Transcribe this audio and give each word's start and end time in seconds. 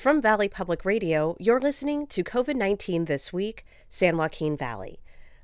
From 0.00 0.22
Valley 0.22 0.48
Public 0.48 0.86
Radio, 0.86 1.36
you're 1.38 1.60
listening 1.60 2.06
to 2.06 2.24
COVID 2.24 2.56
19 2.56 3.04
This 3.04 3.34
Week, 3.34 3.66
San 3.90 4.16
Joaquin 4.16 4.56
Valley. 4.56 4.98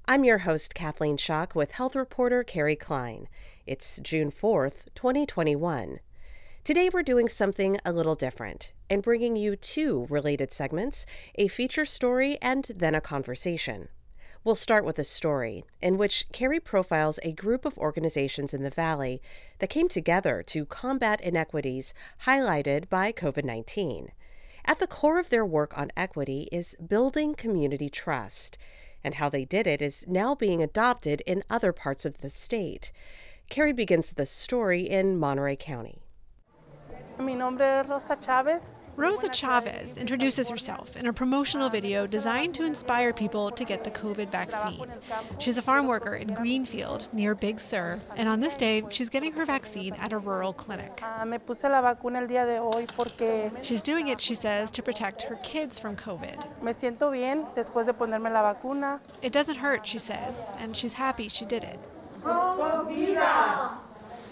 I'm 0.08 0.24
your 0.24 0.38
host, 0.38 0.74
Kathleen 0.74 1.18
Schock, 1.18 1.54
with 1.54 1.72
health 1.72 1.94
reporter 1.94 2.42
Kerry 2.42 2.74
Klein. 2.74 3.28
It's 3.66 4.00
June 4.00 4.30
4th, 4.32 4.86
2021. 4.94 6.00
Today, 6.64 6.88
we're 6.90 7.02
doing 7.02 7.28
something 7.28 7.76
a 7.84 7.92
little 7.92 8.14
different 8.14 8.72
and 8.88 9.02
bringing 9.02 9.36
you 9.36 9.56
two 9.56 10.06
related 10.08 10.50
segments 10.50 11.04
a 11.34 11.48
feature 11.48 11.84
story 11.84 12.38
and 12.40 12.70
then 12.74 12.94
a 12.94 13.02
conversation. 13.02 13.90
We'll 14.42 14.54
start 14.54 14.86
with 14.86 14.98
a 14.98 15.04
story 15.04 15.64
in 15.82 15.98
which 15.98 16.28
Kerry 16.32 16.60
profiles 16.60 17.20
a 17.22 17.32
group 17.32 17.66
of 17.66 17.76
organizations 17.76 18.54
in 18.54 18.62
the 18.62 18.70
Valley 18.70 19.20
that 19.58 19.68
came 19.68 19.88
together 19.88 20.42
to 20.44 20.64
combat 20.64 21.20
inequities 21.20 21.92
highlighted 22.24 22.88
by 22.88 23.12
COVID 23.12 23.44
19. 23.44 24.12
At 24.68 24.80
the 24.80 24.88
core 24.88 25.20
of 25.20 25.30
their 25.30 25.46
work 25.46 25.78
on 25.78 25.92
equity 25.96 26.48
is 26.50 26.76
building 26.84 27.36
community 27.36 27.88
trust, 27.88 28.58
and 29.04 29.14
how 29.14 29.28
they 29.28 29.44
did 29.44 29.64
it 29.68 29.80
is 29.80 30.04
now 30.08 30.34
being 30.34 30.60
adopted 30.60 31.20
in 31.24 31.44
other 31.48 31.72
parts 31.72 32.04
of 32.04 32.18
the 32.18 32.28
state. 32.28 32.90
Kerry 33.48 33.72
begins 33.72 34.12
the 34.12 34.26
story 34.26 34.82
in 34.82 35.18
Monterey 35.18 35.54
County. 35.54 36.02
Mi 37.20 37.36
nombre 37.36 37.64
es 37.64 37.86
Rosa 37.86 38.16
Chavez. 38.16 38.74
Rosa 38.96 39.28
Chavez 39.28 39.98
introduces 39.98 40.48
herself 40.48 40.96
in 40.96 41.06
a 41.06 41.12
promotional 41.12 41.68
video 41.68 42.06
designed 42.06 42.54
to 42.54 42.64
inspire 42.64 43.12
people 43.12 43.50
to 43.50 43.62
get 43.62 43.84
the 43.84 43.90
COVID 43.90 44.30
vaccine. 44.30 44.86
She's 45.38 45.58
a 45.58 45.62
farm 45.62 45.86
worker 45.86 46.14
in 46.14 46.32
Greenfield 46.32 47.06
near 47.12 47.34
Big 47.34 47.60
Sur, 47.60 48.00
and 48.16 48.26
on 48.26 48.40
this 48.40 48.56
day, 48.56 48.82
she's 48.88 49.10
getting 49.10 49.32
her 49.32 49.44
vaccine 49.44 49.92
at 49.96 50.14
a 50.14 50.18
rural 50.18 50.54
clinic. 50.54 51.02
She's 53.62 53.82
doing 53.82 54.08
it, 54.08 54.18
she 54.18 54.34
says, 54.34 54.70
to 54.70 54.82
protect 54.82 55.22
her 55.22 55.36
kids 55.42 55.78
from 55.78 55.94
COVID. 55.96 56.46
It 59.20 59.32
doesn't 59.32 59.56
hurt, 59.56 59.86
she 59.86 59.98
says, 59.98 60.50
and 60.58 60.74
she's 60.74 60.94
happy 60.94 61.28
she 61.28 61.44
did 61.44 61.64
it. 61.64 61.82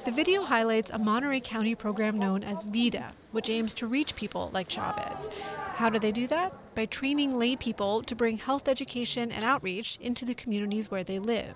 The 0.07 0.11
video 0.11 0.43
highlights 0.43 0.91
a 0.91 0.99
Monterey 0.99 1.41
County 1.41 1.75
program 1.75 2.19
known 2.19 2.43
as 2.43 2.63
VIDA, 2.63 3.13
which 3.35 3.51
aims 3.51 3.75
to 3.75 3.87
reach 3.87 4.17
people 4.17 4.51
like 4.55 4.69
Chavez. 4.69 5.29
How 5.77 5.91
do 5.91 5.99
they 5.99 6.13
do 6.13 6.27
that? 6.29 6.55
By 6.75 6.87
training 6.87 7.39
lay 7.39 7.57
people 7.57 8.03
to 8.05 8.15
bring 8.15 8.39
health 8.39 8.69
education 8.69 9.31
and 9.31 9.45
outreach 9.45 9.99
into 10.01 10.25
the 10.25 10.35
communities 10.35 10.91
where 10.91 11.05
they 11.05 11.19
live. 11.19 11.55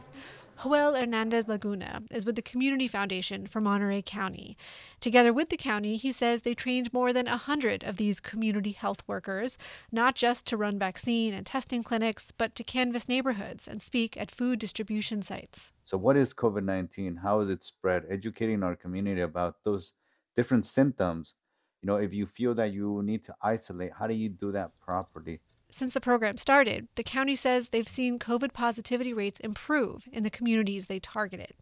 Joel 0.60 0.96
Hernandez 0.96 1.46
Laguna 1.46 2.02
is 2.10 2.24
with 2.24 2.34
the 2.34 2.42
Community 2.42 2.88
Foundation 2.88 3.46
for 3.46 3.60
Monterey 3.60 4.02
County. 4.02 4.56
Together 4.98 5.32
with 5.32 5.50
the 5.50 5.56
county, 5.56 5.96
he 5.96 6.10
says 6.10 6.42
they 6.42 6.54
trained 6.54 6.92
more 6.92 7.12
than 7.12 7.26
100 7.26 7.84
of 7.84 7.96
these 7.96 8.18
community 8.18 8.72
health 8.72 9.04
workers, 9.06 9.56
not 9.92 10.16
just 10.16 10.48
to 10.48 10.56
run 10.56 10.76
vaccine 10.76 11.32
and 11.32 11.46
testing 11.46 11.84
clinics, 11.84 12.32
but 12.36 12.56
to 12.56 12.64
canvass 12.64 13.08
neighborhoods 13.08 13.68
and 13.68 13.80
speak 13.80 14.16
at 14.16 14.32
food 14.32 14.58
distribution 14.58 15.22
sites. 15.22 15.72
So, 15.84 15.96
what 15.96 16.16
is 16.16 16.34
COVID 16.34 16.64
19? 16.64 17.14
How 17.14 17.38
is 17.38 17.50
it 17.50 17.62
spread? 17.62 18.02
Educating 18.10 18.64
our 18.64 18.74
community 18.74 19.20
about 19.20 19.62
those 19.62 19.92
different 20.36 20.66
symptoms. 20.66 21.34
You 21.82 21.86
know, 21.86 21.96
if 21.96 22.12
you 22.12 22.26
feel 22.26 22.54
that 22.54 22.72
you 22.72 23.02
need 23.04 23.24
to 23.24 23.34
isolate, 23.40 23.92
how 23.96 24.06
do 24.06 24.14
you 24.14 24.28
do 24.28 24.50
that 24.52 24.72
properly? 24.80 25.40
Since 25.70 25.94
the 25.94 26.00
program 26.00 26.36
started, 26.36 26.88
the 26.96 27.04
county 27.04 27.34
says 27.34 27.68
they've 27.68 27.88
seen 27.88 28.18
COVID 28.18 28.52
positivity 28.52 29.12
rates 29.12 29.38
improve 29.40 30.08
in 30.12 30.22
the 30.22 30.30
communities 30.30 30.86
they 30.86 30.98
targeted. 30.98 31.54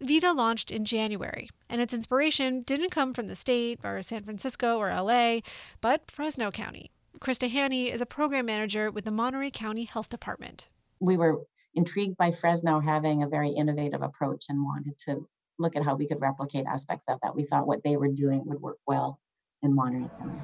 VIDA 0.00 0.32
launched 0.32 0.70
in 0.70 0.84
January, 0.84 1.50
and 1.68 1.80
its 1.80 1.92
inspiration 1.92 2.62
didn't 2.62 2.90
come 2.90 3.12
from 3.12 3.26
the 3.26 3.34
state 3.34 3.80
or 3.82 4.00
San 4.02 4.22
Francisco 4.22 4.78
or 4.78 4.94
LA, 4.94 5.40
but 5.80 6.08
Fresno 6.10 6.52
County. 6.52 6.92
Krista 7.18 7.48
Haney 7.48 7.90
is 7.90 8.00
a 8.00 8.06
program 8.06 8.46
manager 8.46 8.92
with 8.92 9.04
the 9.04 9.10
Monterey 9.10 9.50
County 9.50 9.84
Health 9.84 10.08
Department. 10.08 10.68
We 11.00 11.16
were 11.16 11.40
intrigued 11.74 12.16
by 12.16 12.30
Fresno 12.30 12.78
having 12.78 13.22
a 13.22 13.28
very 13.28 13.50
innovative 13.50 14.02
approach 14.02 14.46
and 14.48 14.62
wanted 14.62 14.96
to 14.98 15.26
look 15.58 15.76
at 15.76 15.84
how 15.84 15.94
we 15.94 16.06
could 16.06 16.20
replicate 16.20 16.66
aspects 16.66 17.06
of 17.08 17.18
that. 17.22 17.34
We 17.34 17.44
thought 17.44 17.66
what 17.66 17.82
they 17.82 17.96
were 17.96 18.08
doing 18.08 18.42
would 18.46 18.60
work 18.60 18.78
well 18.86 19.20
in 19.62 19.74
Monterey 19.74 20.08
County. 20.18 20.40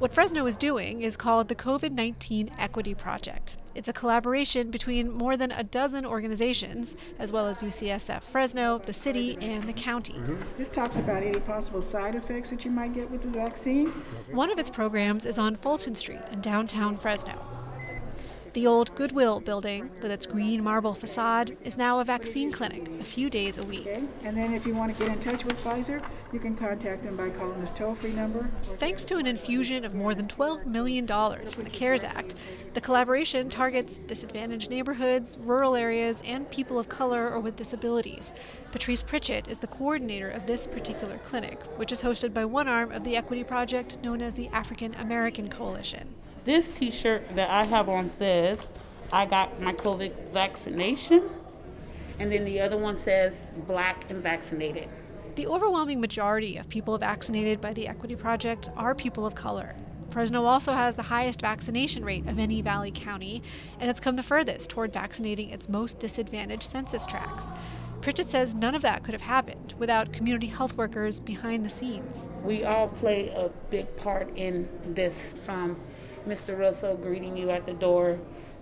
What 0.00 0.14
Fresno 0.14 0.46
is 0.46 0.56
doing 0.56 1.02
is 1.02 1.14
called 1.14 1.48
the 1.48 1.54
COVID 1.54 1.90
19 1.90 2.52
Equity 2.58 2.94
Project. 2.94 3.58
It's 3.74 3.88
a 3.88 3.92
collaboration 3.92 4.70
between 4.70 5.12
more 5.12 5.36
than 5.36 5.52
a 5.52 5.62
dozen 5.62 6.06
organizations, 6.06 6.96
as 7.18 7.32
well 7.32 7.46
as 7.46 7.60
UCSF 7.60 8.22
Fresno, 8.22 8.78
the 8.78 8.94
city, 8.94 9.36
and 9.42 9.68
the 9.68 9.74
county. 9.74 10.14
Mm-hmm. 10.14 10.42
This 10.56 10.70
talks 10.70 10.96
about 10.96 11.22
any 11.22 11.38
possible 11.40 11.82
side 11.82 12.14
effects 12.14 12.48
that 12.48 12.64
you 12.64 12.70
might 12.70 12.94
get 12.94 13.10
with 13.10 13.20
the 13.20 13.28
vaccine. 13.28 13.88
One 14.30 14.50
of 14.50 14.58
its 14.58 14.70
programs 14.70 15.26
is 15.26 15.38
on 15.38 15.54
Fulton 15.54 15.94
Street 15.94 16.22
in 16.32 16.40
downtown 16.40 16.96
Fresno. 16.96 17.38
The 18.52 18.66
old 18.66 18.92
Goodwill 18.96 19.38
building, 19.38 19.90
with 20.02 20.10
its 20.10 20.26
green 20.26 20.64
marble 20.64 20.92
facade, 20.92 21.56
is 21.62 21.78
now 21.78 22.00
a 22.00 22.04
vaccine 22.04 22.50
clinic 22.50 22.88
a 23.00 23.04
few 23.04 23.30
days 23.30 23.58
a 23.58 23.62
week. 23.62 23.86
Okay. 23.86 24.02
And 24.24 24.36
then 24.36 24.54
if 24.54 24.66
you 24.66 24.74
want 24.74 24.92
to 24.92 24.98
get 24.98 25.12
in 25.12 25.20
touch 25.20 25.44
with 25.44 25.56
Pfizer, 25.62 26.04
you 26.32 26.40
can 26.40 26.56
contact 26.56 27.04
them 27.04 27.16
by 27.16 27.30
calling 27.30 27.60
this 27.60 27.70
toll 27.70 27.94
free 27.94 28.12
number. 28.12 28.50
Thanks 28.78 29.04
to 29.04 29.18
an 29.18 29.28
infusion 29.28 29.84
of 29.84 29.94
more 29.94 30.16
than 30.16 30.26
$12 30.26 30.66
million 30.66 31.06
from 31.06 31.62
the 31.62 31.70
CARES 31.70 32.02
Act, 32.02 32.34
the 32.74 32.80
collaboration 32.80 33.50
targets 33.50 34.00
disadvantaged 34.00 34.68
neighborhoods, 34.68 35.38
rural 35.38 35.76
areas, 35.76 36.20
and 36.26 36.50
people 36.50 36.76
of 36.76 36.88
color 36.88 37.30
or 37.30 37.38
with 37.38 37.54
disabilities. 37.54 38.32
Patrice 38.72 39.02
Pritchett 39.02 39.46
is 39.46 39.58
the 39.58 39.68
coordinator 39.68 40.28
of 40.28 40.46
this 40.46 40.66
particular 40.66 41.18
clinic, 41.18 41.62
which 41.76 41.92
is 41.92 42.02
hosted 42.02 42.34
by 42.34 42.44
one 42.44 42.66
arm 42.66 42.90
of 42.90 43.04
the 43.04 43.16
Equity 43.16 43.44
Project 43.44 43.98
known 44.02 44.20
as 44.20 44.34
the 44.34 44.48
African 44.48 44.94
American 44.96 45.48
Coalition. 45.48 46.14
This 46.44 46.68
t 46.68 46.90
shirt 46.90 47.22
that 47.36 47.50
I 47.50 47.64
have 47.64 47.88
on 47.88 48.10
says, 48.10 48.66
I 49.12 49.26
got 49.26 49.60
my 49.60 49.72
COVID 49.72 50.32
vaccination. 50.32 51.28
And 52.18 52.30
then 52.30 52.44
the 52.44 52.60
other 52.60 52.76
one 52.76 52.98
says, 53.02 53.34
black 53.66 54.10
and 54.10 54.22
vaccinated. 54.22 54.88
The 55.36 55.46
overwhelming 55.46 56.00
majority 56.00 56.56
of 56.56 56.68
people 56.68 56.98
vaccinated 56.98 57.60
by 57.60 57.72
the 57.72 57.88
Equity 57.88 58.16
Project 58.16 58.68
are 58.76 58.94
people 58.94 59.26
of 59.26 59.34
color. 59.34 59.74
Fresno 60.10 60.44
also 60.44 60.72
has 60.72 60.96
the 60.96 61.02
highest 61.02 61.40
vaccination 61.40 62.04
rate 62.04 62.26
of 62.26 62.38
any 62.38 62.62
Valley 62.62 62.90
county, 62.90 63.42
and 63.78 63.88
it's 63.88 64.00
come 64.00 64.16
the 64.16 64.22
furthest 64.22 64.68
toward 64.68 64.92
vaccinating 64.92 65.50
its 65.50 65.68
most 65.68 65.98
disadvantaged 65.98 66.64
census 66.64 67.06
tracts. 67.06 67.52
Pritchett 68.00 68.26
says 68.26 68.54
none 68.54 68.74
of 68.74 68.82
that 68.82 69.04
could 69.04 69.12
have 69.12 69.20
happened 69.20 69.74
without 69.78 70.12
community 70.12 70.46
health 70.46 70.76
workers 70.76 71.20
behind 71.20 71.64
the 71.64 71.70
scenes. 71.70 72.28
We 72.42 72.64
all 72.64 72.88
play 72.88 73.28
a 73.28 73.50
big 73.70 73.94
part 73.98 74.34
in 74.36 74.68
this 74.94 75.14
from 75.44 75.76
Mr. 76.26 76.58
Russell 76.58 76.96
greeting 76.96 77.36
you 77.36 77.50
at 77.50 77.66
the 77.66 77.72
door 77.72 78.18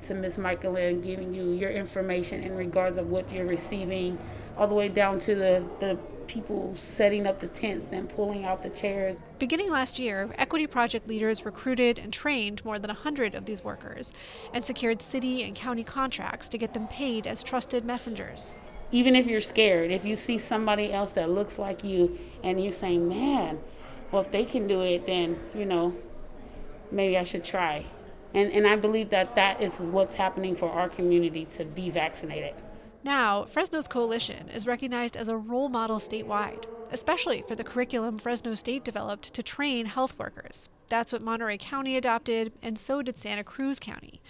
to 0.07 0.15
Miss 0.15 0.39
Michaelin 0.39 1.01
giving 1.01 1.35
you 1.35 1.53
your 1.53 1.71
information 1.71 2.43
in 2.43 2.57
regards 2.57 2.99
of 2.99 3.11
what 3.11 3.31
you're 3.33 3.47
receiving, 3.47 4.19
all 4.57 4.67
the 4.67 4.75
way 4.75 4.89
down 4.89 5.21
to 5.21 5.35
the, 5.35 5.65
the 5.81 5.99
people 6.27 6.75
setting 6.77 7.27
up 7.27 7.41
the 7.41 7.49
tents 7.49 7.89
and 7.93 8.09
pulling 8.09 8.45
out 8.45 8.63
the 8.63 8.71
chairs. 8.71 9.17
Beginning 9.39 9.71
last 9.71 9.99
year, 9.99 10.31
Equity 10.37 10.67
Project 10.67 11.09
leaders 11.09 11.45
recruited 11.45 11.99
and 11.99 12.13
trained 12.13 12.65
more 12.65 12.79
than 12.79 12.89
100 12.89 13.35
of 13.35 13.47
these 13.47 13.65
workers 13.65 14.13
and 14.53 14.65
secured 14.65 15.03
city 15.03 15.43
and 15.43 15.57
county 15.57 15.85
contracts 15.85 16.49
to 16.51 16.59
get 16.59 16.75
them 16.75 16.87
paid 16.89 17.27
as 17.27 17.43
trusted 17.43 17.85
messengers. 17.85 18.57
Even 18.93 19.17
if 19.17 19.27
you're 19.27 19.41
scared, 19.41 19.91
if 19.91 20.05
you 20.05 20.17
see 20.17 20.39
somebody 20.39 20.93
else 20.93 21.11
that 21.11 21.31
looks 21.31 21.59
like 21.59 21.83
you 21.85 22.19
and 22.43 22.63
you 22.63 22.73
say, 22.73 22.97
man, 22.97 23.59
well, 24.11 24.23
if 24.23 24.31
they 24.31 24.45
can 24.45 24.67
do 24.67 24.81
it, 24.81 25.07
then, 25.07 25.39
you 25.55 25.67
know, 25.67 25.95
maybe 26.91 27.17
I 27.17 27.25
should 27.25 27.45
try. 27.45 27.85
And, 28.35 28.53
and 28.53 28.67
I 28.67 28.77
believe 28.77 29.11
that 29.11 29.35
that 29.37 29.63
is 29.63 29.73
what's 29.75 30.15
happening 30.15 30.55
for 30.55 30.71
our 30.71 30.89
community 30.89 31.47
to 31.57 31.65
be 31.65 31.91
vaccinated. 31.91 32.55
Now, 33.05 33.45
Fresno's 33.45 33.89
coalition 33.89 34.49
is 34.51 34.67
recognized 34.67 35.17
as 35.17 35.29
a 35.29 35.37
role 35.37 35.69
model 35.69 35.97
statewide, 35.97 36.65
especially 36.91 37.43
for 37.43 37.55
the 37.55 37.65
curriculum 37.65 38.19
Fresno 38.19 38.55
State 38.55 38.85
developed 38.85 39.33
to 39.35 39.43
train 39.43 39.87
health 39.87 40.19
workers. 40.19 40.69
That's 40.89 41.13
what 41.13 41.23
Monterey 41.23 41.59
County 41.59 41.97
adopted, 41.97 42.53
and 42.63 42.79
so 42.79 43.03
did 43.03 43.17
Santa 43.17 43.45
Cruz 43.45 43.79
County. 43.79 44.21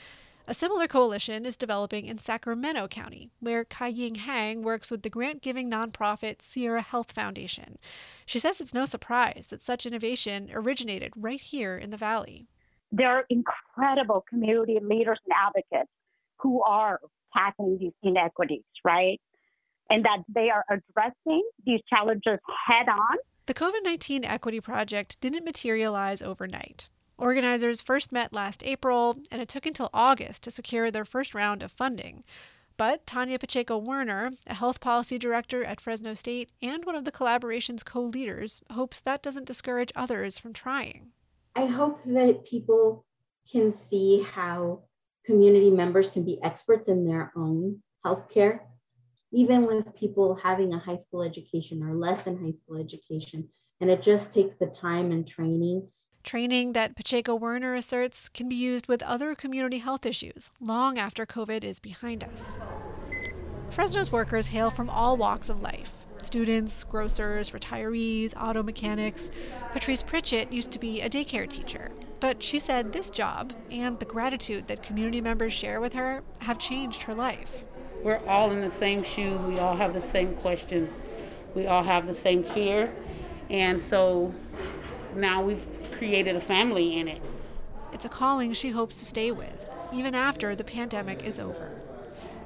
A 0.46 0.54
similar 0.54 0.87
coalition 0.87 1.44
is 1.44 1.58
developing 1.58 2.06
in 2.06 2.19
Sacramento 2.19 2.88
County, 2.88 3.31
where 3.40 3.64
Kaying 3.64 4.16
Hang 4.16 4.62
works 4.62 4.90
with 4.90 5.02
the 5.02 5.11
grant 5.11 5.43
giving 5.43 5.70
nonprofit 5.70 6.40
Sierra 6.40 6.81
Health 6.81 7.12
Foundation. 7.12 7.78
She 8.28 8.38
says 8.38 8.60
it's 8.60 8.75
no 8.75 8.84
surprise 8.84 9.46
that 9.48 9.62
such 9.62 9.86
innovation 9.86 10.50
originated 10.52 11.14
right 11.16 11.40
here 11.40 11.78
in 11.78 11.88
the 11.88 11.96
Valley. 11.96 12.46
There 12.92 13.08
are 13.08 13.25
incredible 13.30 14.22
community 14.28 14.78
leaders 14.82 15.19
and 15.25 15.34
advocates 15.46 15.90
who 16.38 16.62
are 16.62 17.00
tackling 17.34 17.78
these 17.78 17.94
inequities, 18.02 18.64
right? 18.84 19.19
And 19.88 20.04
that 20.04 20.19
they 20.28 20.50
are 20.50 20.62
addressing 20.69 21.42
these 21.64 21.80
challenges 21.88 22.38
head 22.66 22.90
on. 22.90 23.16
The 23.46 23.54
COVID 23.54 23.82
19 23.82 24.26
Equity 24.26 24.60
Project 24.60 25.19
didn't 25.22 25.46
materialize 25.46 26.20
overnight. 26.20 26.90
Organizers 27.16 27.80
first 27.80 28.12
met 28.12 28.34
last 28.34 28.62
April, 28.62 29.16
and 29.30 29.40
it 29.40 29.48
took 29.48 29.64
until 29.64 29.88
August 29.94 30.42
to 30.42 30.50
secure 30.50 30.90
their 30.90 31.06
first 31.06 31.34
round 31.34 31.62
of 31.62 31.72
funding. 31.72 32.25
But 32.78 33.04
Tania 33.06 33.40
Pacheco 33.40 33.76
Werner, 33.76 34.30
a 34.46 34.54
health 34.54 34.80
policy 34.80 35.19
director 35.19 35.64
at 35.64 35.80
Fresno 35.80 36.14
State 36.14 36.50
and 36.62 36.84
one 36.84 36.94
of 36.94 37.04
the 37.04 37.10
collaboration's 37.10 37.82
co 37.82 38.00
leaders, 38.00 38.62
hopes 38.70 39.00
that 39.00 39.20
doesn't 39.20 39.48
discourage 39.48 39.90
others 39.96 40.38
from 40.38 40.52
trying. 40.52 41.08
I 41.56 41.66
hope 41.66 42.04
that 42.04 42.44
people 42.44 43.04
can 43.50 43.75
see 43.75 44.22
how 44.22 44.84
community 45.26 45.72
members 45.72 46.08
can 46.08 46.25
be 46.25 46.40
experts 46.44 46.86
in 46.86 47.04
their 47.04 47.32
own 47.34 47.82
healthcare, 48.06 48.60
even 49.32 49.66
with 49.66 49.96
people 49.96 50.36
having 50.36 50.72
a 50.72 50.78
high 50.78 50.96
school 50.96 51.25
education 51.25 51.82
or 51.82 51.96
less 51.96 52.22
than 52.22 52.40
high 52.40 52.52
school 52.52 52.78
education. 52.78 53.48
And 53.80 53.90
it 53.90 54.02
just 54.02 54.32
takes 54.32 54.54
the 54.54 54.66
time 54.66 55.10
and 55.10 55.26
training. 55.26 55.88
Training 56.28 56.75
that 56.75 56.94
Pacheco 56.94 57.34
Werner 57.34 57.75
asserts 57.75 58.28
can 58.28 58.50
be 58.50 58.54
used 58.54 58.86
with 58.86 59.02
other 59.02 59.34
community 59.34 59.78
health 59.78 60.04
issues 60.04 60.50
long 60.60 60.98
after 60.98 61.25
COVID 61.25 61.64
is 61.64 61.80
behind 61.80 62.22
us. 62.22 62.58
Fresno's 63.70 64.12
workers 64.12 64.48
hail 64.48 64.69
from 64.69 64.90
all 64.90 65.16
walks 65.16 65.48
of 65.48 65.62
life 65.62 66.06
students, 66.19 66.84
grocers, 66.84 67.52
retirees, 67.52 68.34
auto 68.38 68.62
mechanics. 68.62 69.30
Patrice 69.72 70.02
Pritchett 70.02 70.52
used 70.52 70.70
to 70.72 70.78
be 70.78 71.00
a 71.00 71.08
daycare 71.08 71.48
teacher, 71.48 71.90
but 72.20 72.42
she 72.42 72.58
said 72.58 72.92
this 72.92 73.08
job 73.08 73.54
and 73.70 73.98
the 73.98 74.04
gratitude 74.04 74.69
that 74.69 74.82
community 74.82 75.22
members 75.22 75.54
share 75.54 75.80
with 75.80 75.94
her 75.94 76.22
have 76.40 76.58
changed 76.58 77.04
her 77.04 77.14
life. 77.14 77.64
We're 78.02 78.20
all 78.26 78.50
in 78.50 78.60
the 78.60 78.70
same 78.72 79.02
shoes, 79.02 79.40
we 79.40 79.58
all 79.58 79.76
have 79.76 79.94
the 79.94 80.06
same 80.10 80.34
questions, 80.34 80.90
we 81.54 81.66
all 81.66 81.84
have 81.84 82.06
the 82.06 82.14
same 82.16 82.44
fear, 82.44 82.92
and 83.48 83.80
so 83.80 84.34
now 85.16 85.42
we've 85.42 85.66
created 85.99 86.37
a 86.37 86.41
family 86.41 86.97
in 86.97 87.09
it. 87.09 87.21
It's 87.93 88.05
a 88.05 88.09
calling 88.09 88.53
she 88.53 88.71
hopes 88.71 88.97
to 88.97 89.05
stay 89.05 89.33
with, 89.33 89.69
even 89.93 90.15
after 90.15 90.55
the 90.55 90.62
pandemic 90.62 91.25
is 91.25 91.41
over. 91.41 91.73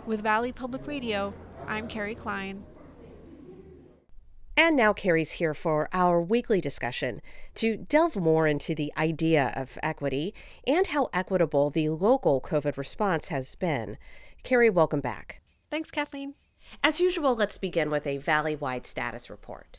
With 0.07 0.23
Valley 0.23 0.53
Public 0.53 0.87
Radio, 0.87 1.35
I'm 1.69 1.87
Kerry 1.87 2.15
Klein. 2.15 2.65
And 4.57 4.77
now 4.77 4.93
Kerry's 4.95 5.33
here 5.33 5.55
for 5.55 5.89
our 5.93 6.21
weekly 6.21 6.61
discussion 6.61 7.21
to 7.57 7.77
delve 7.77 8.17
more 8.17 8.47
into 8.47 8.75
the 8.75 8.93
idea 8.97 9.53
of 9.55 9.79
equity 9.83 10.35
and 10.67 10.87
how 10.89 11.11
equitable 11.13 11.71
the 11.71 11.91
local 11.91 12.41
COVID 12.41 12.77
response 12.79 13.29
has 13.29 13.55
been. 13.55 13.99
Kerry, 14.43 14.71
welcome 14.71 15.01
back. 15.01 15.43
Thanks, 15.71 15.91
Kathleen. 15.91 16.35
As 16.83 17.01
usual, 17.01 17.35
let's 17.35 17.59
begin 17.59 17.91
with 17.91 18.07
a 18.07 18.17
valley 18.17 18.57
wide 18.57 18.87
status 18.87 19.29
report. 19.29 19.77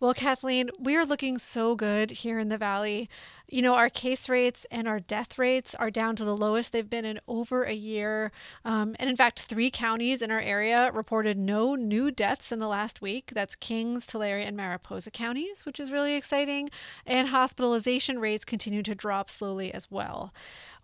Well, 0.00 0.14
Kathleen, 0.14 0.70
we 0.78 0.96
are 0.96 1.04
looking 1.04 1.38
so 1.38 1.74
good 1.74 2.12
here 2.12 2.38
in 2.38 2.50
the 2.50 2.56
Valley. 2.58 3.10
You 3.50 3.62
know, 3.62 3.76
our 3.76 3.88
case 3.88 4.28
rates 4.28 4.66
and 4.70 4.86
our 4.86 5.00
death 5.00 5.38
rates 5.38 5.74
are 5.74 5.90
down 5.90 6.16
to 6.16 6.24
the 6.24 6.36
lowest 6.36 6.72
they've 6.72 6.88
been 6.88 7.06
in 7.06 7.18
over 7.26 7.62
a 7.62 7.72
year. 7.72 8.30
Um, 8.62 8.94
and 8.98 9.08
in 9.08 9.16
fact, 9.16 9.40
three 9.40 9.70
counties 9.70 10.20
in 10.20 10.30
our 10.30 10.40
area 10.40 10.90
reported 10.92 11.38
no 11.38 11.74
new 11.74 12.10
deaths 12.10 12.52
in 12.52 12.58
the 12.58 12.68
last 12.68 13.00
week. 13.00 13.32
That's 13.34 13.56
Kings, 13.56 14.06
Tulare, 14.06 14.38
and 14.38 14.54
Mariposa 14.54 15.10
counties, 15.10 15.64
which 15.64 15.80
is 15.80 15.90
really 15.90 16.14
exciting. 16.14 16.68
And 17.06 17.28
hospitalization 17.28 18.18
rates 18.18 18.44
continue 18.44 18.82
to 18.82 18.94
drop 18.94 19.30
slowly 19.30 19.72
as 19.72 19.90
well. 19.90 20.34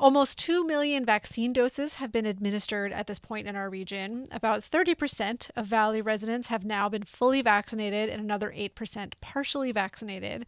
Almost 0.00 0.38
2 0.38 0.66
million 0.66 1.04
vaccine 1.04 1.52
doses 1.52 1.94
have 1.94 2.10
been 2.10 2.26
administered 2.26 2.92
at 2.92 3.06
this 3.06 3.18
point 3.18 3.46
in 3.46 3.54
our 3.54 3.70
region. 3.70 4.26
About 4.32 4.60
30% 4.60 5.50
of 5.54 5.66
Valley 5.66 6.02
residents 6.02 6.48
have 6.48 6.64
now 6.64 6.88
been 6.88 7.04
fully 7.04 7.42
vaccinated, 7.42 8.08
and 8.08 8.20
another 8.20 8.52
8% 8.56 9.12
partially 9.20 9.70
vaccinated. 9.70 10.46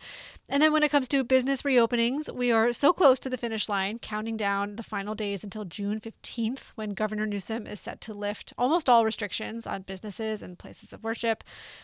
And 0.48 0.62
then 0.62 0.72
when 0.72 0.82
it 0.82 0.90
comes 0.90 1.08
to 1.08 1.22
business 1.22 1.64
reopenings, 2.06 2.32
we 2.32 2.52
are 2.52 2.72
so 2.72 2.92
close 2.92 3.18
to 3.20 3.30
the 3.30 3.36
finish 3.36 3.68
line, 3.68 3.98
counting 3.98 4.36
down 4.36 4.76
the 4.76 4.82
final 4.82 5.14
days 5.14 5.42
until 5.42 5.64
June 5.64 6.00
15th, 6.00 6.72
when 6.74 6.90
Governor 6.90 7.26
Newsom 7.26 7.66
is 7.66 7.80
set 7.80 8.00
to 8.02 8.14
lift 8.14 8.52
almost 8.56 8.88
all 8.88 9.04
restrictions 9.04 9.66
on 9.66 9.82
businesses 9.82 10.42
and 10.42 10.58
places 10.58 10.92
of 10.92 11.04
worship. 11.04 11.42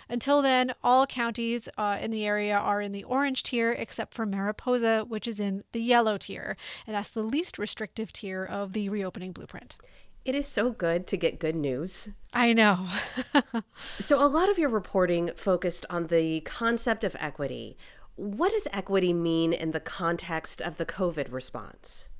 Until 0.09 0.43
then, 0.43 0.73
all 0.83 1.07
counties 1.07 1.69
uh, 1.77 1.99
in 2.01 2.11
the 2.11 2.27
area 2.27 2.57
are 2.57 2.81
in 2.81 2.93
the 2.93 3.05
orange 3.05 3.43
tier, 3.43 3.73
except 3.73 4.15
for 4.15 4.27
Mariposa, 4.27 5.05
which 5.07 5.27
is 5.27 5.41
in 5.41 5.65
the 5.73 5.81
yellow 5.83 6.19
tier. 6.19 6.57
And 6.87 6.95
that's 6.95 7.09
the 7.09 7.23
least 7.23 7.59
restrictive 7.59 8.13
tier 8.13 8.45
of 8.45 8.73
the 8.73 8.89
reopening 8.89 9.33
blueprint. 9.33 9.77
It 10.25 10.37
is 10.37 10.47
so 10.47 10.71
good 10.71 11.09
to 11.09 11.17
get 11.17 11.41
good 11.41 11.57
news. 11.57 12.11
I 12.33 12.53
know. 12.53 12.87
so, 13.99 14.25
a 14.25 14.29
lot 14.29 14.49
of 14.49 14.57
your 14.57 14.69
reporting 14.69 15.33
focused 15.35 15.85
on 15.91 16.07
the 16.07 16.41
concept 16.43 17.03
of 17.03 17.17
equity. 17.19 17.77
What 18.17 18.53
does 18.53 18.69
equity 18.73 19.15
mean 19.15 19.55
in 19.55 19.71
the 19.71 19.81
context 19.81 20.61
of 20.61 20.77
the 20.77 20.85
COVID 20.85 21.33
response? 21.33 22.11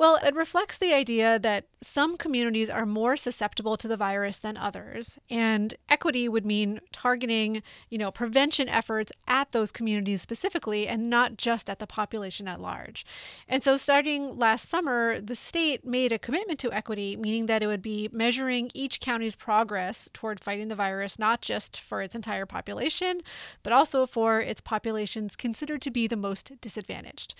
Well, 0.00 0.18
it 0.24 0.34
reflects 0.34 0.78
the 0.78 0.94
idea 0.94 1.38
that 1.40 1.66
some 1.82 2.16
communities 2.16 2.70
are 2.70 2.86
more 2.86 3.18
susceptible 3.18 3.76
to 3.76 3.86
the 3.86 3.98
virus 3.98 4.38
than 4.38 4.56
others, 4.56 5.18
and 5.28 5.74
equity 5.90 6.26
would 6.26 6.46
mean 6.46 6.80
targeting, 6.90 7.62
you 7.90 7.98
know, 7.98 8.10
prevention 8.10 8.66
efforts 8.66 9.12
at 9.28 9.52
those 9.52 9.70
communities 9.70 10.22
specifically 10.22 10.88
and 10.88 11.10
not 11.10 11.36
just 11.36 11.68
at 11.68 11.80
the 11.80 11.86
population 11.86 12.48
at 12.48 12.62
large. 12.62 13.04
And 13.46 13.62
so 13.62 13.76
starting 13.76 14.38
last 14.38 14.70
summer, 14.70 15.20
the 15.20 15.34
state 15.34 15.84
made 15.84 16.12
a 16.12 16.18
commitment 16.18 16.58
to 16.60 16.72
equity, 16.72 17.14
meaning 17.14 17.44
that 17.44 17.62
it 17.62 17.66
would 17.66 17.82
be 17.82 18.08
measuring 18.10 18.70
each 18.72 19.00
county's 19.00 19.36
progress 19.36 20.08
toward 20.14 20.40
fighting 20.40 20.68
the 20.68 20.74
virus 20.74 21.18
not 21.18 21.42
just 21.42 21.78
for 21.78 22.00
its 22.00 22.14
entire 22.14 22.46
population, 22.46 23.20
but 23.62 23.74
also 23.74 24.06
for 24.06 24.40
its 24.40 24.62
populations 24.62 25.36
considered 25.36 25.82
to 25.82 25.90
be 25.90 26.06
the 26.06 26.16
most 26.16 26.58
disadvantaged. 26.62 27.34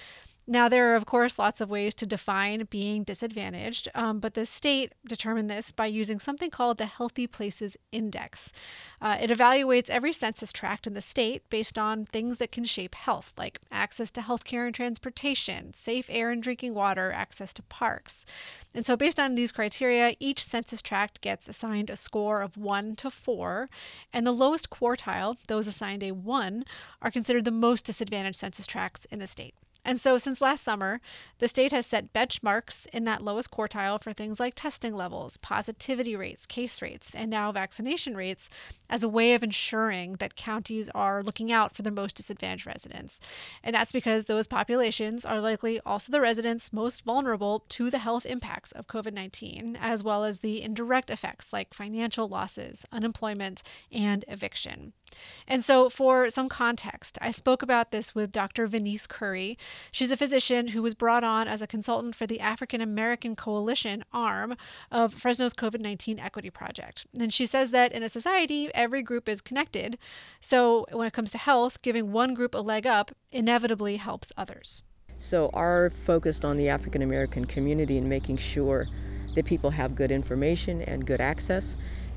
Now, 0.52 0.69
there 0.69 0.91
are, 0.91 0.97
of 0.97 1.06
course, 1.06 1.38
lots 1.38 1.61
of 1.61 1.70
ways 1.70 1.94
to 1.94 2.06
define 2.06 2.67
being 2.70 3.05
disadvantaged, 3.05 3.87
um, 3.94 4.19
but 4.19 4.35
the 4.35 4.44
state 4.44 4.93
determined 5.06 5.49
this 5.49 5.70
by 5.70 5.87
using 5.87 6.19
something 6.19 6.50
called 6.50 6.76
the 6.76 6.87
Healthy 6.87 7.29
Places 7.29 7.76
Index. 7.93 8.52
Uh, 9.00 9.17
it 9.20 9.31
evaluates 9.31 9.88
every 9.88 10.12
census 10.12 10.52
tract 10.52 10.88
in 10.88 10.94
the 10.94 11.00
state 11.00 11.49
based 11.50 11.79
on 11.79 12.05
things 12.05 12.38
that 12.38 12.50
can 12.50 12.64
shape 12.64 12.97
health, 12.97 13.32
like 13.38 13.61
access 13.70 14.11
to 14.11 14.23
healthcare 14.23 14.67
and 14.67 14.75
transportation, 14.75 15.73
safe 15.73 16.06
air 16.08 16.32
and 16.32 16.43
drinking 16.43 16.75
water, 16.75 17.12
access 17.12 17.52
to 17.52 17.62
parks. 17.62 18.26
And 18.75 18.85
so, 18.85 18.97
based 18.97 19.20
on 19.20 19.37
these 19.37 19.52
criteria, 19.52 20.17
each 20.19 20.43
census 20.43 20.82
tract 20.82 21.20
gets 21.20 21.49
assigned 21.49 21.91
a 21.91 21.94
score 21.97 22.41
of 22.41 22.56
1 22.56 22.97
to 22.97 23.11
4, 23.12 23.69
and 24.12 24.26
the 24.26 24.32
lowest 24.32 24.69
quartile, 24.69 25.37
those 25.47 25.69
assigned 25.69 26.02
a 26.02 26.11
1, 26.11 26.64
are 27.00 27.11
considered 27.12 27.44
the 27.44 27.52
most 27.52 27.85
disadvantaged 27.85 28.35
census 28.35 28.67
tracts 28.67 29.05
in 29.12 29.20
the 29.20 29.29
state. 29.29 29.55
And 29.85 29.99
so, 29.99 30.19
since 30.19 30.41
last 30.41 30.62
summer, 30.62 31.00
the 31.38 31.49
state 31.49 31.73
has 31.73 31.87
set 31.87 32.12
benchmarks 32.12 32.87
in 32.93 33.05
that 33.05 33.23
lowest 33.23 33.50
quartile 33.50 34.03
for 34.03 34.12
things 34.12 34.38
like 34.38 34.55
testing 34.55 34.94
levels, 34.94 35.37
positivity 35.38 36.15
rates, 36.15 36.47
case 36.47 36.82
rates, 36.82 37.15
and 37.15 37.31
now 37.31 37.50
vaccination 37.50 38.17
rates 38.17 38.50
as 38.88 39.03
a 39.03 39.09
way 39.09 39.35
of 39.35 39.43
ensuring 39.43 40.15
that 40.15 40.37
counties 40.37 40.91
are 40.91 41.23
looking 41.23 41.50
out 41.50 41.75
for 41.75 41.82
the 41.82 41.91
most 41.91 42.17
disadvantaged 42.17 42.67
residents. 42.67 43.21
And 43.62 43.75
that's 43.75 43.93
because 43.93 44.27
those 44.27 44.47
populations 44.47 45.25
are 45.25 45.41
likely 45.41 45.81
also 45.87 46.12
the 46.12 46.21
residents 46.21 46.73
most 46.73 47.05
vulnerable 47.05 47.64
to 47.71 47.90
the 47.90 47.99
health 47.99 48.26
impacts 48.26 48.73
of 48.73 48.87
COVID 48.87 49.14
19, 49.14 49.78
as 49.81 50.02
well 50.05 50.25
as 50.25 50.40
the 50.40 50.62
indirect 50.62 51.11
effects 51.11 51.52
like 51.52 51.73
financial 51.73 52.28
losses, 52.28 52.85
unemployment, 52.93 53.62
and 53.90 54.25
eviction. 54.28 54.93
And 55.47 55.64
so, 55.64 55.88
for 55.88 56.31
some 56.31 56.49
context, 56.49 57.19
I 57.21 57.31
spoke 57.31 57.62
about 57.62 57.90
this 57.90 58.14
with 58.14 58.33
Dr. 58.33 58.67
Venise 58.67 59.09
Curry. 59.09 59.59
She's 59.90 60.11
a 60.11 60.17
physician 60.17 60.69
who 60.69 60.83
was 60.83 60.95
brought 60.95 61.25
on 61.25 61.49
as 61.49 61.62
a 61.62 61.67
consultant 61.67 62.14
for 62.14 62.26
the 62.26 62.40
African 62.40 62.81
American 62.81 63.37
Coalition 63.37 64.05
arm 64.12 64.57
of 64.90 65.14
Fresno's 65.14 65.55
COVID 65.55 65.81
19 65.81 66.19
Equity 66.19 66.50
Project. 66.50 67.07
And 67.19 67.33
she 67.33 67.47
says 67.47 67.71
that 67.71 67.93
in 67.93 68.02
a 68.02 68.09
society, 68.09 68.71
every 68.75 69.02
group 69.02 69.29
is 69.29 69.40
connected. 69.40 69.99
So, 70.40 70.87
when 70.90 71.07
it 71.07 71.12
comes 71.12 71.31
to 71.33 71.38
health, 71.38 71.83
giving 71.83 72.12
one 72.12 72.35
group 72.35 72.55
a 72.55 72.59
leg 72.59 72.87
up 72.87 73.12
inevitably 73.33 73.97
helps 73.97 74.33
others. 74.37 74.83
So, 75.17 75.50
our 75.52 75.90
focused 76.07 76.45
on 76.45 76.57
the 76.57 76.69
African 76.69 77.02
American 77.02 77.45
community 77.45 77.99
and 77.99 78.09
making 78.09 78.38
sure 78.38 78.87
that 79.35 79.45
people 79.45 79.71
have 79.71 79.95
good 79.95 80.11
information 80.11 80.83
and 80.83 81.07
good 81.07 81.21
access 81.21 81.76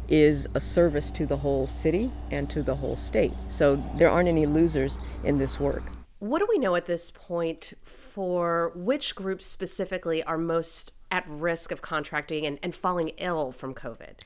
is 0.10 0.48
a 0.53 0.60
service 0.60 1.10
to 1.12 1.25
the 1.25 1.38
whole 1.38 1.67
city 1.67 2.12
and 2.31 2.50
to 2.50 2.63
the 2.63 2.75
whole 2.75 2.95
state. 2.95 3.33
So 3.48 3.75
there 3.98 4.10
aren't 4.10 4.29
any 4.29 4.45
losers 4.45 5.00
in 5.24 5.38
this 5.38 5.60
work. 5.60 5.83
What 6.19 6.39
do 6.39 6.48
we 6.50 6.57
know 6.57 6.75
at 6.75 6.86
this 6.86 7.12
point 7.12 7.74
for 7.83 8.72
which 8.75 9.15
groups 9.15 9.45
specifically 9.45 10.24
are 10.24 10.38
most 10.38 10.93
at 11.12 11.25
risk 11.27 11.72
of 11.72 11.81
contracting 11.81 12.45
and, 12.45 12.60
and 12.63 12.74
falling 12.74 13.10
ill 13.17 13.51
from 13.51 13.74
COVID? 13.74 14.19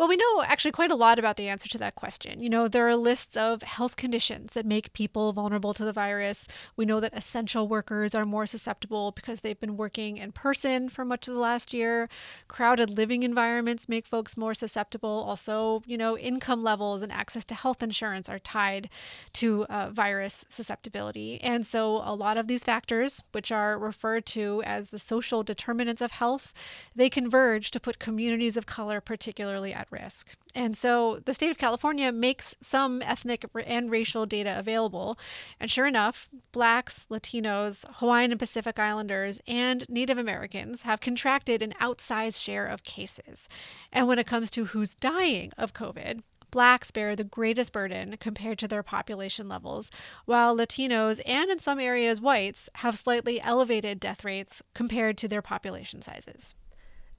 Well, 0.00 0.08
we 0.08 0.16
know 0.16 0.42
actually 0.46 0.70
quite 0.70 0.90
a 0.90 0.94
lot 0.94 1.18
about 1.18 1.36
the 1.36 1.48
answer 1.48 1.68
to 1.68 1.76
that 1.76 1.94
question. 1.94 2.40
You 2.40 2.48
know, 2.48 2.68
there 2.68 2.88
are 2.88 2.96
lists 2.96 3.36
of 3.36 3.62
health 3.62 3.96
conditions 3.96 4.54
that 4.54 4.64
make 4.64 4.94
people 4.94 5.30
vulnerable 5.34 5.74
to 5.74 5.84
the 5.84 5.92
virus. 5.92 6.48
We 6.74 6.86
know 6.86 7.00
that 7.00 7.12
essential 7.12 7.68
workers 7.68 8.14
are 8.14 8.24
more 8.24 8.46
susceptible 8.46 9.12
because 9.12 9.40
they've 9.40 9.60
been 9.60 9.76
working 9.76 10.16
in 10.16 10.32
person 10.32 10.88
for 10.88 11.04
much 11.04 11.28
of 11.28 11.34
the 11.34 11.40
last 11.40 11.74
year. 11.74 12.08
Crowded 12.48 12.88
living 12.88 13.24
environments 13.24 13.90
make 13.90 14.06
folks 14.06 14.38
more 14.38 14.54
susceptible. 14.54 15.10
Also, 15.28 15.82
you 15.84 15.98
know, 15.98 16.16
income 16.16 16.62
levels 16.62 17.02
and 17.02 17.12
access 17.12 17.44
to 17.44 17.54
health 17.54 17.82
insurance 17.82 18.30
are 18.30 18.38
tied 18.38 18.88
to 19.34 19.66
uh, 19.66 19.90
virus 19.90 20.46
susceptibility. 20.48 21.38
And 21.42 21.66
so, 21.66 21.96
a 21.96 22.14
lot 22.14 22.38
of 22.38 22.46
these 22.46 22.64
factors, 22.64 23.22
which 23.32 23.52
are 23.52 23.78
referred 23.78 24.24
to 24.28 24.62
as 24.64 24.88
the 24.88 24.98
social 24.98 25.42
determinants 25.42 26.00
of 26.00 26.12
health, 26.12 26.54
they 26.96 27.10
converge 27.10 27.70
to 27.72 27.78
put 27.78 27.98
communities 27.98 28.56
of 28.56 28.64
color 28.64 29.02
particularly 29.02 29.74
at 29.74 29.89
risk. 29.90 30.28
And 30.54 30.76
so 30.76 31.20
the 31.24 31.34
state 31.34 31.50
of 31.50 31.58
California 31.58 32.10
makes 32.12 32.54
some 32.60 33.02
ethnic 33.02 33.44
and 33.66 33.90
racial 33.90 34.26
data 34.26 34.58
available. 34.58 35.18
And 35.60 35.70
sure 35.70 35.86
enough, 35.86 36.28
blacks, 36.52 37.06
Latinos, 37.10 37.84
Hawaiian 37.94 38.32
and 38.32 38.40
Pacific 38.40 38.78
Islanders, 38.78 39.40
and 39.46 39.88
Native 39.88 40.18
Americans 40.18 40.82
have 40.82 41.00
contracted 41.00 41.62
an 41.62 41.74
outsized 41.80 42.42
share 42.42 42.66
of 42.66 42.82
cases. 42.82 43.48
And 43.92 44.08
when 44.08 44.18
it 44.18 44.26
comes 44.26 44.50
to 44.52 44.66
who's 44.66 44.94
dying 44.94 45.52
of 45.56 45.72
COVID, 45.72 46.22
blacks 46.50 46.90
bear 46.90 47.14
the 47.14 47.24
greatest 47.24 47.72
burden 47.72 48.16
compared 48.18 48.58
to 48.58 48.68
their 48.68 48.82
population 48.82 49.48
levels, 49.48 49.90
while 50.24 50.56
Latinos 50.56 51.20
and 51.24 51.50
in 51.50 51.58
some 51.58 51.78
areas 51.78 52.20
whites 52.20 52.68
have 52.76 52.98
slightly 52.98 53.40
elevated 53.40 54.00
death 54.00 54.24
rates 54.24 54.62
compared 54.74 55.16
to 55.18 55.28
their 55.28 55.42
population 55.42 56.02
sizes. 56.02 56.54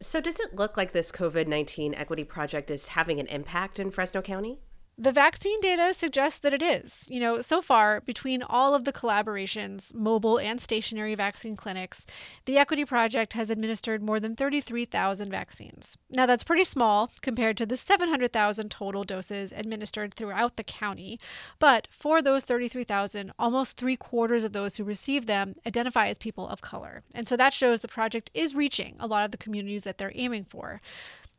So, 0.03 0.20
does 0.20 0.39
it 0.39 0.55
look 0.55 0.77
like 0.77 0.93
this 0.93 1.12
COVID 1.12 1.46
19 1.46 1.93
equity 1.93 2.24
project 2.24 2.72
is 2.72 2.88
having 2.89 3.20
an 3.20 3.27
impact 3.27 3.79
in 3.79 3.91
Fresno 3.91 4.24
County? 4.24 4.58
The 5.01 5.12
vaccine 5.12 5.60
data 5.62 5.96
suggests 5.96 6.38
that 6.38 6.53
it 6.53 6.62
is. 6.62 7.08
You 7.10 7.20
know, 7.20 7.41
so 7.41 7.60
far, 7.60 8.01
between 8.01 8.43
all 8.43 8.75
of 8.75 8.84
the 8.84 8.93
collaborations, 8.93 9.96
mobile 9.96 10.38
and 10.38 10.62
stationary 10.62 11.15
vaccine 11.15 11.55
clinics, 11.55 12.05
the 12.46 12.60
Equity 12.60 12.86
Project 12.86 13.34
has 13.34 13.50
administered 13.50 14.03
more 14.03 14.20
than 14.20 14.36
33,000 14.36 15.31
vaccines. 15.31 15.98
Now, 16.12 16.27
that's 16.27 16.43
pretty 16.43 16.65
small 16.65 17.10
compared 17.22 17.58
to 17.58 17.65
the 17.65 17.77
700,000 17.77 18.70
total 18.70 19.03
doses 19.03 19.51
administered 19.51 20.13
throughout 20.13 20.55
the 20.55 20.63
county. 20.63 21.20
But 21.58 21.88
for 21.89 22.22
those 22.22 22.46
33,000, 22.46 23.31
almost 23.39 23.77
three 23.77 23.96
quarters 23.96 24.43
of 24.43 24.53
those 24.53 24.75
who 24.75 24.84
receive 24.84 25.25
them 25.25 25.55
identify 25.65 26.10
as 26.10 26.20
people 26.20 26.48
of 26.48 26.62
color. 26.62 27.01
And 27.15 27.27
so 27.27 27.36
that 27.38 27.53
shows 27.55 27.81
the 27.81 27.88
project 27.88 28.29
is 28.36 28.53
reaching 28.53 28.98
a 29.00 29.08
lot 29.08 29.25
of 29.25 29.31
the 29.31 29.38
communities 29.38 29.84
that 29.84 29.98
they're 29.98 30.12
aiming 30.13 30.46
for. 30.46 30.79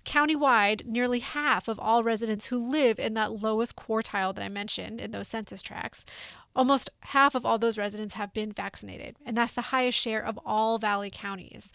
Countywide, 0.05 0.85
nearly 0.87 1.21
half 1.21 1.69
of 1.69 1.79
all 1.79 2.03
residents 2.03 2.47
who 2.47 2.59
live 2.59 2.99
in 2.99 3.15
that 3.15 3.41
lowest 3.41 3.77
quartile 3.77 4.35
that 4.35 4.45
I 4.45 4.49
mentioned 4.49 5.01
in 5.01 5.13
those 5.13 5.29
census 5.29 5.63
tracts, 5.63 6.05
almost 6.55 6.91
half 7.01 7.35
of 7.35 7.47
all 7.47 7.59
those 7.59 7.79
residents 7.79 8.15
have 8.15 8.33
been 8.33 8.53
vaccinated, 8.53 9.17
and 9.25 9.37
that's 9.37 9.53
the 9.53 9.63
highest 9.63 9.99
share 9.99 10.25
of 10.25 10.39
all 10.45 10.79
Valley 10.79 11.11
counties. 11.13 11.73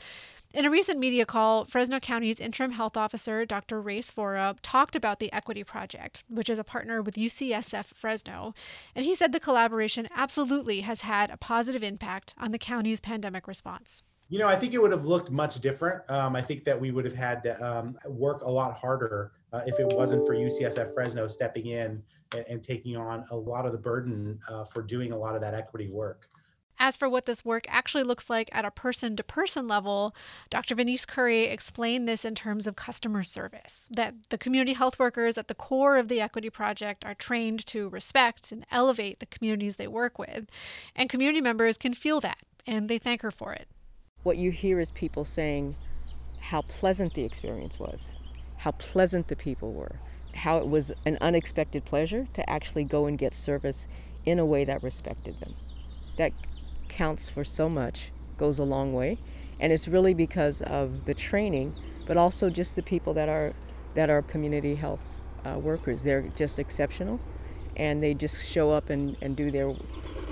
In 0.53 0.65
a 0.65 0.69
recent 0.69 0.97
media 0.97 1.25
call, 1.25 1.65
Fresno 1.65 1.99
County's 1.99 2.39
interim 2.39 2.71
health 2.71 2.95
officer, 2.95 3.45
Dr. 3.45 3.81
Rais 3.81 4.09
Vohra, 4.11 4.57
talked 4.61 4.95
about 4.95 5.19
the 5.19 5.31
Equity 5.33 5.63
Project, 5.63 6.23
which 6.29 6.49
is 6.49 6.57
a 6.57 6.63
partner 6.63 7.01
with 7.01 7.15
UCSF 7.15 7.85
Fresno, 7.93 8.53
and 8.95 9.03
he 9.03 9.13
said 9.13 9.33
the 9.33 9.39
collaboration 9.39 10.07
absolutely 10.15 10.81
has 10.81 11.01
had 11.01 11.29
a 11.29 11.37
positive 11.37 11.83
impact 11.83 12.33
on 12.37 12.51
the 12.51 12.59
county's 12.59 13.01
pandemic 13.01 13.47
response. 13.47 14.03
You 14.29 14.39
know, 14.39 14.47
I 14.47 14.57
think 14.57 14.73
it 14.73 14.81
would 14.81 14.91
have 14.91 15.05
looked 15.05 15.31
much 15.31 15.61
different. 15.61 16.03
Um, 16.09 16.35
I 16.35 16.41
think 16.41 16.65
that 16.65 16.79
we 16.79 16.91
would 16.91 17.05
have 17.05 17.13
had 17.13 17.43
to 17.43 17.65
um, 17.65 17.97
work 18.05 18.41
a 18.41 18.49
lot 18.49 18.73
harder 18.73 19.31
uh, 19.53 19.61
if 19.65 19.79
it 19.79 19.87
wasn't 19.95 20.25
for 20.25 20.35
UCSF 20.35 20.93
Fresno 20.93 21.27
stepping 21.27 21.67
in 21.67 22.03
and, 22.33 22.45
and 22.49 22.63
taking 22.63 22.97
on 22.97 23.25
a 23.31 23.35
lot 23.35 23.65
of 23.65 23.71
the 23.71 23.77
burden 23.77 24.37
uh, 24.49 24.65
for 24.65 24.81
doing 24.81 25.13
a 25.13 25.17
lot 25.17 25.35
of 25.35 25.41
that 25.41 25.53
equity 25.53 25.87
work. 25.87 26.27
As 26.79 26.95
for 26.95 27.09
what 27.09 27.25
this 27.25 27.43
work 27.43 27.65
actually 27.69 28.03
looks 28.03 28.29
like 28.29 28.49
at 28.51 28.65
a 28.65 28.69
person 28.69 29.15
to 29.15 29.23
person 29.23 29.67
level, 29.67 30.13
Dr. 30.49 30.75
Venise 30.75 31.07
Curry 31.07 31.45
explained 31.45 32.07
this 32.07 32.23
in 32.23 32.35
terms 32.35 32.67
of 32.67 32.75
customer 32.75 33.23
service 33.23 33.89
that 33.91 34.13
the 34.29 34.37
community 34.37 34.73
health 34.73 34.99
workers 34.99 35.37
at 35.37 35.47
the 35.47 35.55
core 35.55 35.97
of 35.97 36.07
the 36.07 36.21
Equity 36.21 36.51
Project 36.51 37.03
are 37.03 37.15
trained 37.15 37.65
to 37.67 37.89
respect 37.89 38.51
and 38.51 38.65
elevate 38.69 39.19
the 39.19 39.25
communities 39.25 39.77
they 39.77 39.87
work 39.87 40.19
with. 40.19 40.49
And 40.95 41.09
community 41.09 41.41
members 41.41 41.77
can 41.77 41.95
feel 41.95 42.19
that, 42.19 42.43
and 42.67 42.89
they 42.89 42.99
thank 42.99 43.23
her 43.23 43.31
for 43.31 43.53
it 43.53 43.67
what 44.27 44.37
you 44.37 44.51
hear 44.51 44.77
is 44.81 44.91
people 44.91 45.23
saying 45.23 45.73
how 46.37 46.61
pleasant 46.63 47.13
the 47.13 47.23
experience 47.23 47.79
was, 47.79 48.11
how 48.57 48.71
pleasant 48.71 49.29
the 49.29 49.37
people 49.37 49.71
were, 49.71 50.01
how 50.35 50.57
it 50.57 50.67
was 50.67 50.91
an 51.05 51.17
unexpected 51.21 51.85
pleasure 51.85 52.27
to 52.33 52.47
actually 52.49 52.83
go 52.83 53.05
and 53.05 53.17
get 53.17 53.33
service 53.33 53.87
in 54.25 54.37
a 54.37 54.45
way 54.45 54.65
that 54.65 54.83
respected 54.83 55.39
them. 55.39 55.55
That 56.17 56.33
counts 56.89 57.29
for 57.29 57.45
so 57.45 57.69
much, 57.69 58.11
goes 58.37 58.59
a 58.59 58.65
long 58.65 58.91
way, 58.91 59.17
and 59.61 59.71
it's 59.71 59.87
really 59.87 60.13
because 60.13 60.61
of 60.61 61.05
the 61.05 61.13
training, 61.13 61.73
but 62.05 62.17
also 62.17 62.49
just 62.49 62.75
the 62.75 62.83
people 62.83 63.13
that 63.13 63.29
are 63.29 63.53
that 63.95 64.09
are 64.09 64.21
community 64.21 64.75
health 64.75 65.13
uh, 65.45 65.57
workers. 65.57 66.03
They're 66.03 66.23
just 66.35 66.59
exceptional, 66.59 67.21
and 67.77 68.03
they 68.03 68.13
just 68.13 68.45
show 68.45 68.71
up 68.71 68.89
and, 68.89 69.15
and 69.21 69.35
do 69.35 69.49
their 69.49 69.73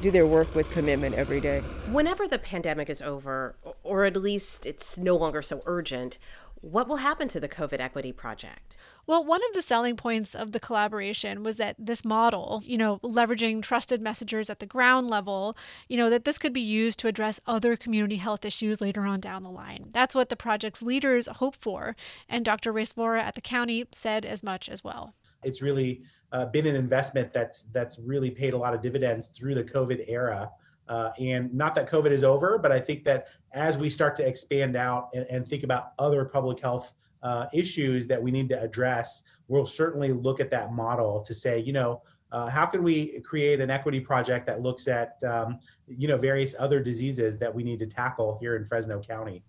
do 0.02 0.12
their 0.12 0.28
work 0.28 0.54
with 0.54 0.70
commitment 0.72 1.16
every 1.16 1.40
day. 1.40 1.62
Whenever 1.90 2.28
the 2.28 2.38
pandemic 2.38 2.90
is 2.90 3.02
over, 3.02 3.56
or 3.82 4.04
at 4.04 4.18
least 4.18 4.66
it's 4.66 4.98
no 4.98 5.16
longer 5.16 5.42
so 5.42 5.64
urgent, 5.66 6.18
what 6.60 6.88
will 6.88 6.98
happen 6.98 7.28
to 7.30 7.40
the 7.40 7.48
COVID 7.48 7.80
Equity 7.80 8.12
Project? 8.12 8.76
Well, 9.08 9.24
one 9.24 9.42
of 9.48 9.54
the 9.54 9.62
selling 9.62 9.96
points 9.96 10.34
of 10.34 10.52
the 10.52 10.60
collaboration 10.60 11.44
was 11.44 11.58
that 11.58 11.76
this 11.78 12.04
model, 12.04 12.64
you 12.66 12.78
know, 12.78 12.98
leveraging 13.00 13.62
trusted 13.62 14.02
messengers 14.02 14.50
at 14.50 14.60
the 14.60 14.66
ground 14.66 15.10
level, 15.10 15.56
you 15.88 15.96
know, 15.96 16.10
that 16.10 16.26
this 16.26 16.40
could 16.40 16.54
be 16.54 16.62
used 16.62 16.98
to 17.00 17.08
address 17.08 17.40
other 17.46 17.78
community 17.78 18.16
health 18.16 18.44
issues 18.44 18.82
later 18.82 19.06
on 19.06 19.20
down 19.20 19.44
the 19.44 19.50
line. 19.50 19.90
That's 19.92 20.16
what 20.16 20.30
the 20.30 20.36
project's 20.36 20.82
leaders 20.82 21.28
hope 21.28 21.56
for. 21.56 21.96
And 22.28 22.44
Dr. 22.44 22.74
Rais 22.74 22.94
Vohra 22.94 23.22
at 23.22 23.36
the 23.36 23.42
county 23.42 23.86
said 23.92 24.26
as 24.26 24.44
much 24.44 24.68
as 24.68 24.84
well. 24.84 25.14
It's 25.44 25.62
really 25.62 26.04
uh, 26.32 26.46
been 26.48 26.66
an 26.68 26.76
investment 26.76 27.32
that's 27.32 27.64
that's 27.64 28.00
really 28.00 28.32
paid 28.32 28.54
a 28.54 28.58
lot 28.58 28.74
of 28.74 28.82
dividends 28.82 29.28
through 29.28 29.56
the 29.56 29.64
COVID 29.64 30.06
era. 30.08 30.50
Uh, 30.88 31.12
and 31.20 31.52
not 31.54 31.74
that 31.76 31.90
COVID 31.90 32.12
is 32.12 32.24
over, 32.24 32.60
but 32.60 32.72
I 32.72 32.80
think 32.80 33.04
that 33.06 33.28
as 33.54 33.78
we 33.78 33.90
start 33.90 34.16
to 34.18 34.28
expand 34.28 34.76
out 34.76 35.10
and, 35.16 35.26
and 35.30 35.48
think 35.48 35.64
about 35.64 35.94
other 35.98 36.26
public 36.26 36.60
health 36.60 36.94
uh, 37.24 37.48
issues 37.54 38.06
that 38.08 38.22
we 38.22 38.30
need 38.30 38.50
to 38.50 38.62
address, 38.62 39.24
we'll 39.48 39.66
certainly 39.66 40.12
look 40.12 40.40
at 40.40 40.52
that 40.52 40.74
model 40.74 41.22
to 41.22 41.34
say, 41.34 41.60
you 41.60 41.74
know, 41.74 42.04
uh, 42.32 42.48
how 42.48 42.66
can 42.66 42.84
we 42.84 43.20
create 43.22 43.60
an 43.62 43.72
equity 43.72 44.00
project 44.00 44.46
that 44.46 44.60
looks 44.60 44.88
at, 44.88 45.24
um, 45.24 45.60
you 45.88 46.08
know, 46.08 46.18
various 46.18 46.54
other 46.60 46.80
diseases 46.80 47.38
that 47.38 47.54
we 47.54 47.64
need 47.64 47.80
to 47.80 47.88
tackle 47.88 48.38
here 48.40 48.56
in 48.56 48.66
Fresno 48.66 49.02
County? 49.02 49.42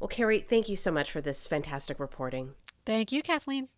Well, 0.00 0.08
Kerry, 0.08 0.40
thank 0.40 0.68
you 0.68 0.76
so 0.76 0.90
much 0.90 1.10
for 1.10 1.20
this 1.20 1.46
fantastic 1.46 1.98
reporting. 1.98 2.54
Thank 2.84 3.12
you, 3.12 3.22
Kathleen. 3.22 3.68